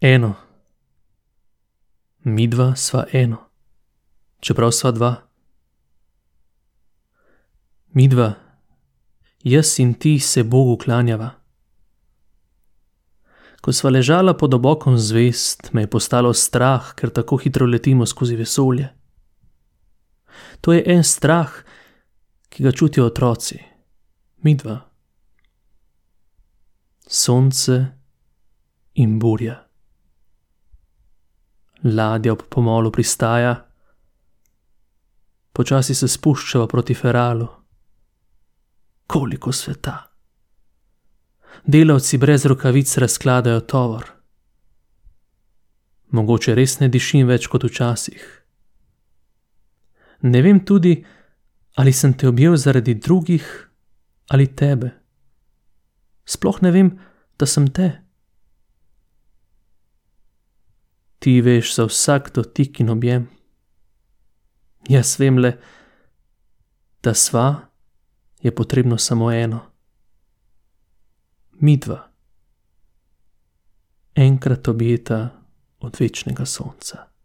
eno. 0.00 0.34
Mi 2.24 2.46
dva 2.46 2.76
sva 2.76 3.06
eno, 3.12 3.38
čeprav 4.40 4.70
sva 4.70 4.90
dva. 4.90 5.14
Mi 7.94 8.08
dva, 8.08 8.34
jaz 9.42 9.78
in 9.78 9.94
ti 9.94 10.18
se 10.20 10.44
Bogu 10.44 10.76
klanjava. 10.76 11.30
Ko 13.60 13.72
sva 13.72 13.90
ležala 13.90 14.36
pod 14.38 14.54
obokom 14.54 14.98
zvezd, 14.98 15.72
me 15.72 15.82
je 15.82 15.90
postalo 15.90 16.32
strah, 16.34 16.94
ker 16.94 17.10
tako 17.10 17.40
hitro 17.42 17.66
letimo 17.66 18.06
skozi 18.06 18.36
vesolje. 18.36 18.88
To 20.60 20.72
je 20.72 20.84
en 20.86 21.02
strah, 21.04 21.50
ki 22.48 22.62
ga 22.62 22.72
čutijo 22.72 23.06
otroci, 23.06 23.58
mi 24.46 24.54
dva. 24.54 24.78
Sonce 27.08 27.86
in 28.94 29.18
burja. 29.18 29.67
Ladja 31.84 32.32
ob 32.32 32.42
pomolu 32.50 32.90
pristaja, 32.90 33.52
počasi 35.52 35.94
se 35.94 36.08
spuščava 36.08 36.66
proti 36.66 36.94
Feralu. 36.94 37.46
Koliko 39.06 39.52
sveta! 39.52 39.94
Delavci 41.66 42.18
brez 42.18 42.46
rokavic 42.46 42.96
razkladajo 42.98 43.60
tovor. 43.60 44.10
Mogoče 46.10 46.54
res 46.54 46.78
ne 46.80 46.88
dišim 46.88 47.28
več 47.28 47.46
kot 47.46 47.64
včasih. 47.68 48.26
Ne 50.22 50.42
vem 50.42 50.64
tudi, 50.66 50.96
ali 51.78 51.92
sem 51.92 52.14
te 52.14 52.28
objel 52.28 52.56
zaradi 52.56 52.94
drugih 52.94 53.46
ali 54.34 54.46
tebe. 54.46 54.90
Sploh 56.26 56.58
ne 56.62 56.70
vem, 56.74 56.90
da 57.38 57.46
sem 57.46 57.68
te. 57.70 58.07
Ti 61.18 61.40
veš 61.40 61.74
za 61.74 61.84
vsak 61.84 62.30
dotik 62.34 62.80
in 62.80 62.90
objem. 62.90 63.28
Jaz 64.88 65.18
vem 65.20 65.38
le, 65.38 65.56
da 67.02 67.14
sva 67.14 67.68
je 68.42 68.54
potrebno 68.54 68.98
samo 68.98 69.32
eno. 69.32 69.60
Mi 71.60 71.76
dva. 71.76 72.10
Enkrat 74.14 74.68
objeta 74.68 75.28
od 75.78 75.96
večnega 76.00 76.44
sonca. 76.44 77.17